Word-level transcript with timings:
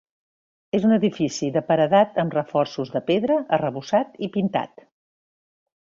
És 0.77 0.87
un 0.87 0.93
edifici 0.95 1.49
de 1.57 1.63
paredat 1.67 2.17
amb 2.23 2.35
reforços 2.37 2.95
de 2.97 3.03
pedra, 3.13 3.39
arrebossat 3.59 4.19
i 4.29 4.35
pintat. 4.39 4.87